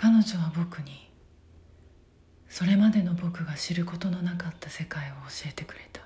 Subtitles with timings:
[0.00, 1.10] 彼女は僕に
[2.48, 6.02] それまでの僕が知ることのなかった世界を教えてくれた。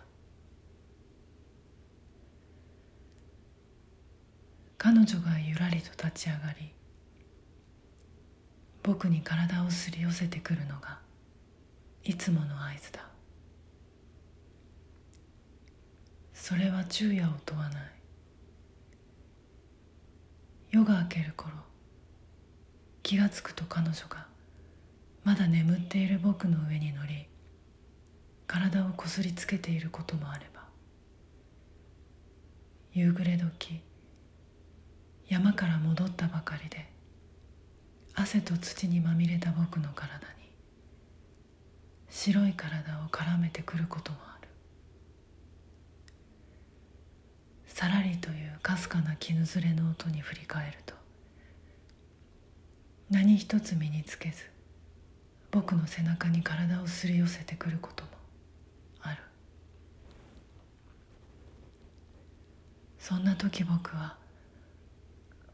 [4.78, 6.72] 彼女がゆらりと立ち上がり
[8.82, 10.98] 僕に体をすり寄せてくるのが
[12.02, 13.06] いつもの合図だ。
[16.32, 17.82] それは昼夜を問わない。
[20.70, 21.52] 夜が明ける頃
[23.02, 24.26] 気がつくと彼女が
[25.24, 27.26] まだ眠っている僕の上に乗り
[28.46, 30.62] 体をこすりつけていることもあれば
[32.92, 33.80] 夕暮れ時
[35.28, 36.90] 山から戻ったばかりで
[38.14, 40.42] 汗と土にまみれた僕の体に
[42.10, 44.48] 白い体を絡めてくることもある。
[47.66, 50.94] さらりというかすかな絹ずれの音に振り返ると
[53.12, 54.36] 何一つ身につけず
[55.50, 58.10] 僕の背中に体をすり寄せてくることも
[59.02, 59.18] ある。
[62.98, 64.16] そんな時僕は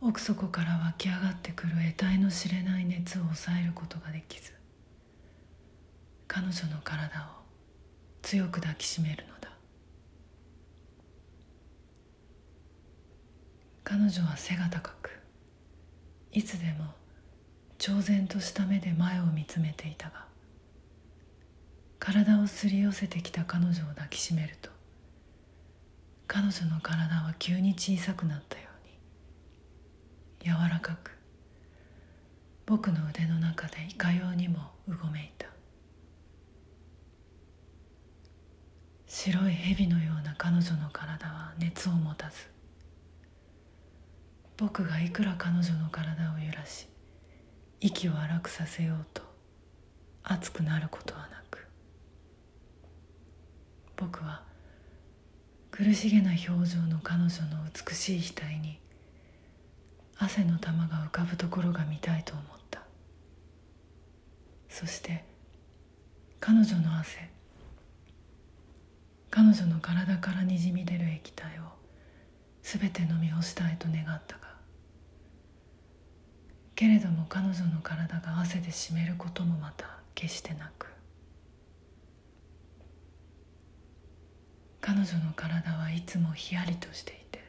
[0.01, 4.53] 奥底から湧き上がってくる得体の知れない熱を抑えることができず
[6.29, 7.43] 彼女の体を
[8.23, 9.51] 強く抱きしめるのだ。
[13.83, 15.11] 彼女は背が高く
[16.31, 16.98] いつでも
[17.79, 20.27] 挑然とした目で前を見つめていたが
[21.99, 24.71] 体をすり寄せてきた彼女を抱きしめると
[26.27, 28.65] 彼女の体は急に小さくなったよ
[30.45, 31.13] うに柔らかく
[32.67, 35.49] 僕の腕の中でいかようにもうごめいた。
[39.07, 42.37] 白い蛇のような彼女の体は熱を持たず
[44.59, 46.87] 僕がいくら彼女の体を揺らし
[47.81, 49.23] 息を荒くさせようと
[50.23, 51.67] 熱くなることはなく
[53.97, 54.43] 僕は
[55.71, 57.31] 苦しげな表情の彼女の
[57.73, 58.81] 美しい額に
[60.19, 62.59] 汗の玉が浮かぶところが見たいと思った。
[64.69, 65.25] そして
[66.41, 67.31] 彼女の汗
[69.31, 71.63] 彼女の体からにじみ出る液体を
[72.63, 74.48] 全て飲み干したいと願ったが
[76.79, 80.87] けれども彼女の体が汗で湿ることもまた決してなく
[84.81, 87.43] 彼女の体はいつもひやりとしていて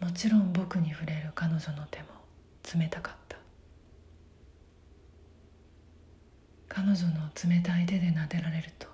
[0.00, 2.06] もちろん僕に触れる彼女の手も
[2.74, 3.36] 冷たかった。
[6.68, 8.88] 彼女の冷たい手で撫でられると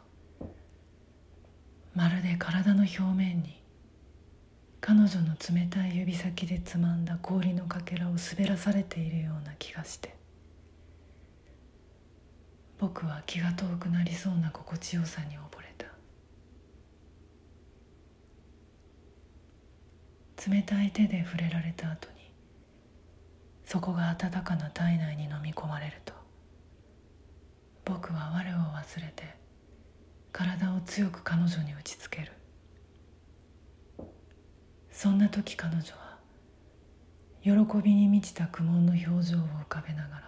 [1.94, 3.55] まるで体の表面に
[4.86, 10.14] 彼女の冷たい指先でつまんだ氷のかけらを滑らされているような気がして。
[12.78, 15.86] 僕は気が遠くなりそうな心地よさに溺れた。
[20.48, 22.30] 冷たい手で触れられた後に
[23.64, 26.12] そこが温かな体内に飲み込まれると
[27.84, 29.34] 僕は我を忘れて
[30.30, 32.35] 体を強く彼女に打ちつける。
[34.96, 36.16] そんな時彼女は
[37.42, 40.26] 喜びに満ちた苦悶の表情を浮かべながらも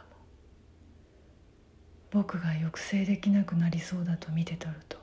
[2.10, 4.98] 僕が抑制できなくなりそうだと見て取ると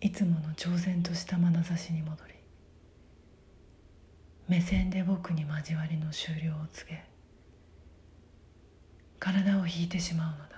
[0.00, 2.34] いつもの挑然とした眼差しに戻り
[4.48, 7.04] 目線で僕に交わりの終了を告げ
[9.20, 10.56] 体を引いてしまうのだ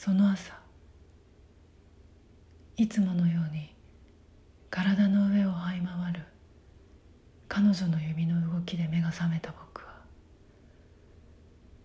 [0.00, 0.52] その朝
[2.76, 3.74] いつものように
[4.70, 6.22] 体の上を這い回る
[7.48, 9.94] 彼女の指の動きで目が覚めた僕は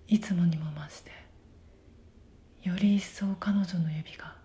[0.08, 1.12] いつもにも増して
[2.62, 4.36] より一層彼女の指が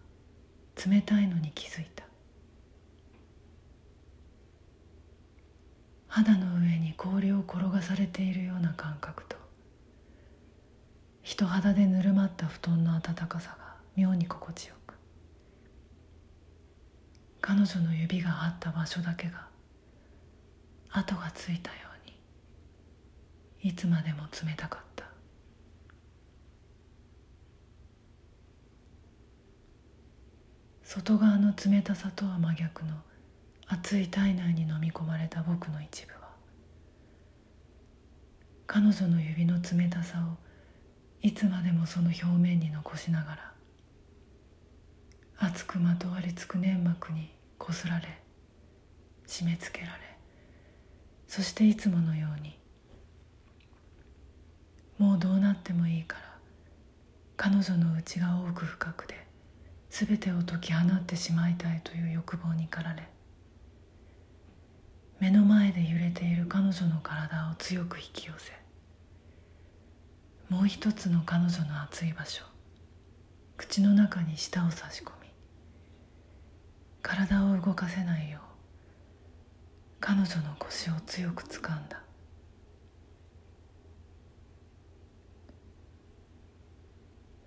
[0.87, 2.04] 冷たいのに気づいた。
[6.06, 9.37] 肌の上に氷を転がされているような感覚と
[11.28, 14.94] 人肌でぬるまった布団の温かさが妙に心地よく。
[17.42, 19.46] 彼女の指があった場所だけが
[20.88, 21.76] 跡がついたよ
[23.62, 25.04] うにいつまでも冷たかった。
[30.82, 32.94] 外側の冷たさとは真逆の
[33.66, 36.31] 熱い体内に飲み込まれた僕の一部は
[38.66, 40.47] 彼女の指の冷たさを
[41.23, 43.53] いつまでもその表面に残しながら
[45.38, 48.19] 熱くまとわりつく粘膜にこすられ
[49.26, 49.99] 締め付けられ
[51.26, 52.59] そしていつものように
[54.99, 56.38] もうどうなってもいいから
[57.37, 59.15] 彼女の内側奥深くで
[59.91, 63.09] 全てを解き放ってしまいたいという欲望に駆られ
[65.20, 68.53] 目の前で揺れている彼女の体を強く引き寄せ
[70.48, 72.42] もう一つの彼女の熱い場所。
[73.58, 75.28] 口の中に舌を差し込み
[77.02, 78.42] 体を動かせないよう
[79.98, 82.00] 彼女の腰を強く掴んだ。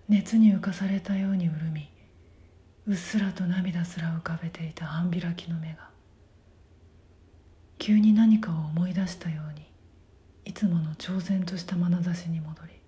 [0.10, 1.90] 熱に浮かされたように潤み
[2.86, 5.90] うっすらと涙すら浮かべていた半開きの目が
[7.80, 9.72] 急に何かを思い出したように
[10.44, 12.81] いつもの挑然とした眼差しに戻り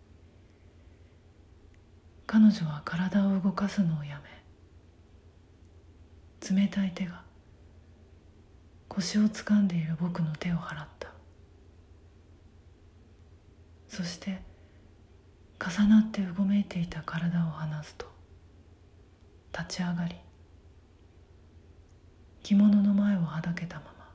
[2.33, 4.19] 彼女は体を動かすのをや
[6.49, 7.21] め冷たい手が
[8.87, 11.09] 腰を掴んでいる僕の手を払った。
[13.87, 14.41] そして
[15.63, 18.07] 重なってうごめいていた体を離すと
[19.55, 20.15] 立ち上がり
[22.41, 24.09] 着物の前をはだけたまま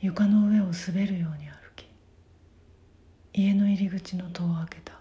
[0.00, 1.88] 床の上を滑るように歩き
[3.32, 4.97] 家の入り口の戸を開けた。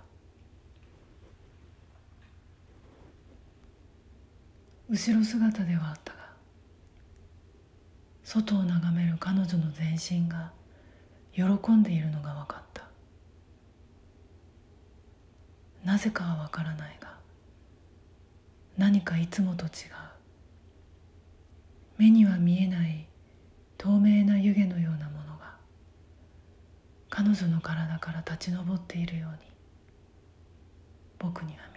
[4.89, 6.19] 後ろ姿ではあったが
[8.24, 10.51] 外を眺める彼女の全身が
[11.34, 12.84] 喜んでいるのが分かった。
[15.86, 17.16] なぜかは分からないが
[18.78, 19.72] 何かいつもと違う。
[21.98, 23.07] 目には見えない
[23.78, 25.56] 透明な湯気のようなものが
[27.10, 29.38] 彼女の体から立ち上っているように
[31.19, 31.77] 僕には見